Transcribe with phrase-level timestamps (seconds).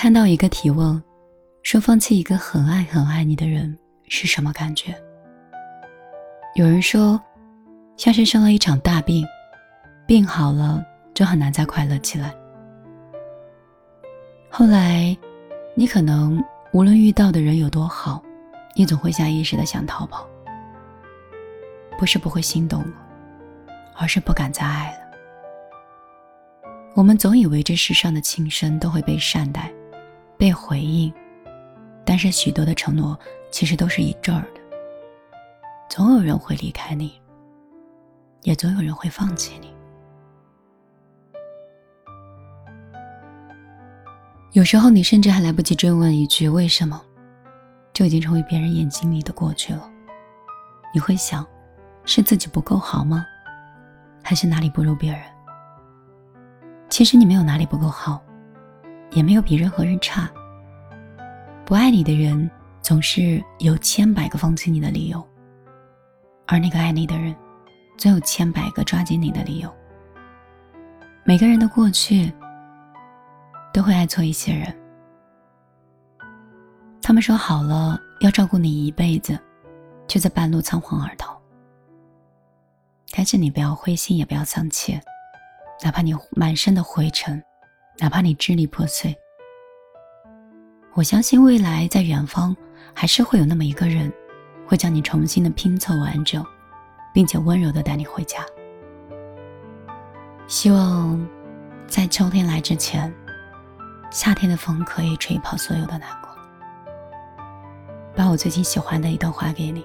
[0.00, 1.02] 看到一个提问，
[1.64, 3.76] 说放弃一个很爱很爱你的人
[4.06, 4.94] 是什么感觉？
[6.54, 7.20] 有人说，
[7.96, 9.26] 像是生了一场大病，
[10.06, 12.32] 病好了就很难再快乐起来。
[14.48, 15.18] 后来，
[15.74, 16.40] 你可能
[16.72, 18.22] 无论遇到的人有多好，
[18.76, 20.24] 你总会下意识的想逃跑。
[21.98, 22.92] 不是不会心动了，
[23.96, 24.98] 而是不敢再爱了。
[26.94, 29.68] 我们总以为这世上的情深都会被善待，
[30.38, 31.12] 被回应，
[32.04, 33.18] 但是许多的承诺
[33.50, 34.60] 其实都是一阵儿的。
[35.90, 37.20] 总有人会离开你，
[38.44, 39.74] 也总有人会放弃你。
[44.52, 47.02] 有时候你甚至还来不及追问一句为什么，
[47.92, 49.90] 就已经成为别人眼睛里的过去了。
[50.94, 51.46] 你会想。
[52.10, 53.26] 是自己不够好吗？
[54.22, 55.20] 还是哪里不如别人？
[56.88, 58.22] 其实你没有哪里不够好，
[59.18, 60.30] 也没有比任何人差。
[61.66, 62.48] 不爱你的人
[62.80, 65.26] 总是有千百个放弃你的理由，
[66.46, 67.34] 而那个爱你的人，
[67.96, 69.74] 总有千百个抓紧你的理由。
[71.24, 72.32] 每个人的过去
[73.72, 74.72] 都会爱错一些人，
[77.02, 79.36] 他们说好了要照顾你一辈子，
[80.06, 81.36] 却在半路仓皇而逃。
[83.10, 84.96] 但是你不要灰心，也不要丧气，
[85.82, 87.42] 哪怕你满身的灰尘，
[88.00, 89.16] 哪怕你支离破碎，
[90.94, 92.56] 我相信未来在远方，
[92.94, 94.12] 还是会有那么一个人，
[94.66, 96.44] 会将你重新的拼凑完整，
[97.12, 98.44] 并且温柔的带你回家。
[100.46, 101.28] 希望
[101.88, 103.12] 在秋天来之前，
[104.10, 106.30] 夏天的风可以吹跑所有的难过。
[108.14, 109.84] 把我最近喜欢的一段话给你。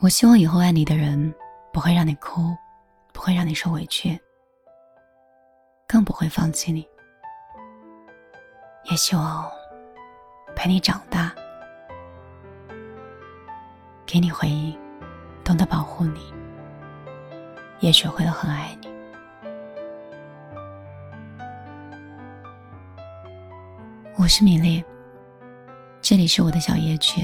[0.00, 1.34] 我希望以后爱你的人
[1.72, 2.54] 不会让你哭，
[3.12, 4.18] 不会让你受委屈，
[5.96, 6.86] 更不会放弃你。
[8.90, 9.50] 也希望
[10.54, 11.34] 陪你长大，
[14.04, 14.78] 给你回应，
[15.42, 16.20] 懂得保护你，
[17.80, 18.88] 也学会了很爱你。
[24.18, 24.84] 我是米粒，
[26.02, 27.22] 这里是我的小夜曲。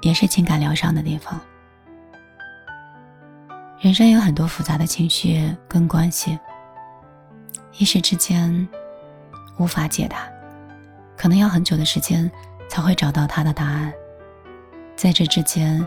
[0.00, 1.40] 也是情感疗伤的地方。
[3.78, 6.36] 人生有很多复杂的情绪跟关系，
[7.78, 8.68] 一时之间
[9.58, 10.28] 无法解答，
[11.16, 12.30] 可能要很久的时间
[12.68, 13.92] 才会找到他的答案。
[14.94, 15.84] 在这之间，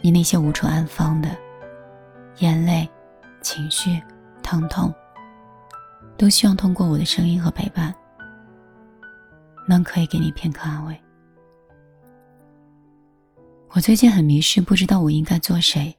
[0.00, 1.28] 你那些无处安放的
[2.38, 2.88] 眼泪、
[3.40, 4.02] 情绪、
[4.42, 4.92] 疼痛，
[6.16, 7.94] 都希望通过我的声音和陪伴，
[9.68, 11.00] 能可以给你片刻安慰。
[13.70, 15.96] 我最近很迷失，不知道我应该做谁。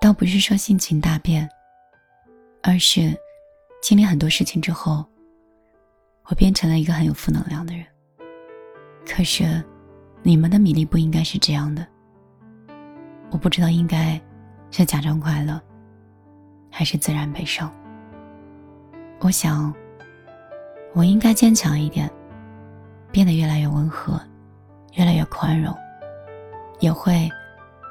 [0.00, 1.48] 倒不是说心情大变，
[2.62, 3.16] 而是
[3.86, 5.04] 经历很多事情之后，
[6.24, 7.86] 我变成了一个很有负能量的人。
[9.06, 9.64] 可是，
[10.24, 11.86] 你们的米粒不应该是这样的。
[13.30, 14.20] 我不知道应该
[14.72, 15.62] 是假装快乐，
[16.68, 17.72] 还是自然悲伤。
[19.20, 19.72] 我想，
[20.92, 22.10] 我应该坚强一点，
[23.12, 24.20] 变得越来越温和，
[24.94, 25.72] 越来越宽容。
[26.80, 27.30] 也会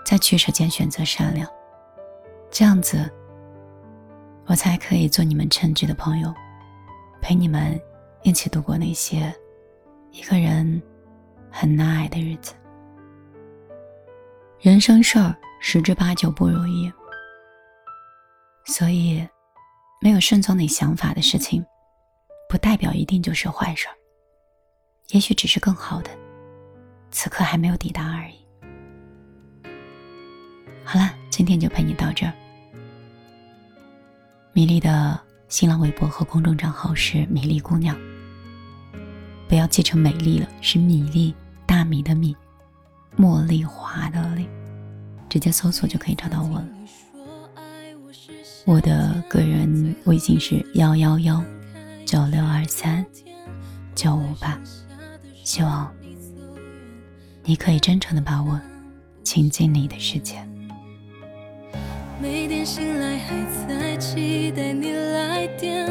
[0.06, 1.50] 在取舍间选择善良，
[2.52, 3.10] 这样子，
[4.48, 6.34] 我才可以做你们称职的朋友，
[7.22, 7.80] 陪你们
[8.24, 9.34] 一起度过那些
[10.12, 10.82] 一个人
[11.52, 12.54] 很难挨的日子。
[14.60, 16.92] 人生事儿十之八九不如意，
[18.66, 19.28] 所以
[20.00, 21.66] 没有顺从你想法的事情，
[22.48, 23.96] 不代表一定就是坏事儿，
[25.10, 26.12] 也许只是更好的，
[27.10, 28.36] 此刻还没有抵达而已。
[30.84, 32.34] 好了，今天就陪你到这儿。
[34.56, 37.94] 米粒的新浪微博和公众账号是米粒姑娘，
[39.50, 41.36] 不要记成美丽了，是米粒，
[41.66, 42.34] 大米的米，
[43.18, 44.48] 茉莉花的莉，
[45.28, 46.68] 直接搜索就可以找到我了。
[48.64, 51.44] 我的个人微信是幺幺幺
[52.06, 53.06] 九六二三
[53.94, 54.58] 九五八，
[55.44, 55.94] 希望
[57.44, 58.58] 你可以真诚的把我
[59.22, 60.42] 请进你的世界。
[62.18, 63.36] 每天醒来还
[63.68, 65.86] 在期待你来电，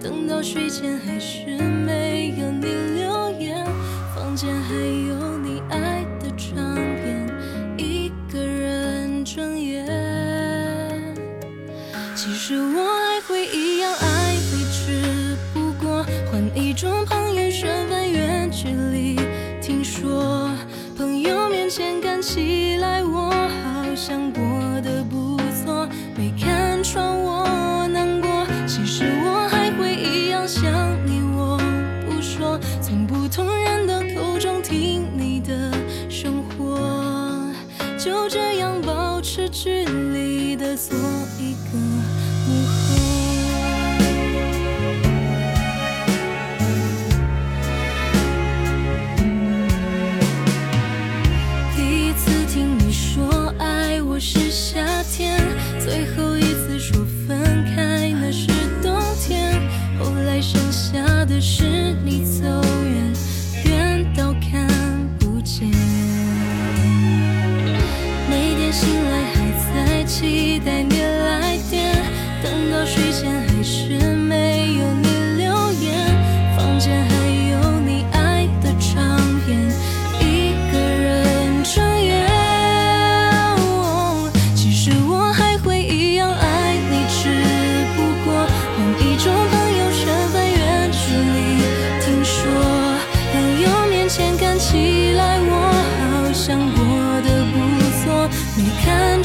[0.00, 1.46] 等到睡前还是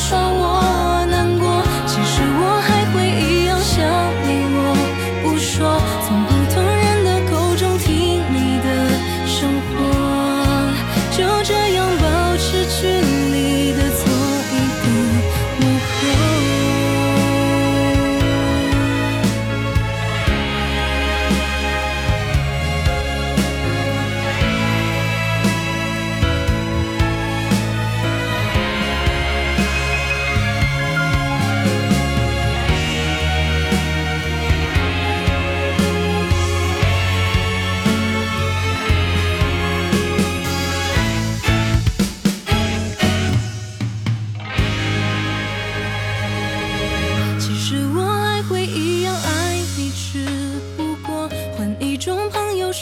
[0.07, 0.44] 说我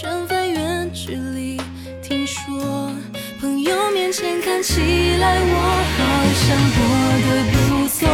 [0.02, 1.62] 站在远距离
[2.02, 2.92] 听说
[3.40, 4.82] 朋友面前看起
[5.18, 5.54] 来我
[5.94, 6.02] 好
[6.42, 6.82] 像过
[7.24, 8.08] 得不错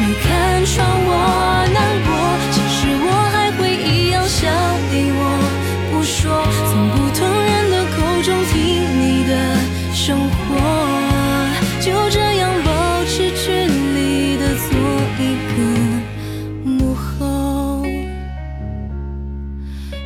[0.00, 1.53] 没看穿我。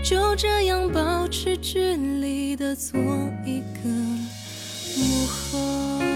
[0.08, 2.98] 就这样保持距离的做
[3.44, 3.90] 一个。
[4.96, 6.07] 幕后。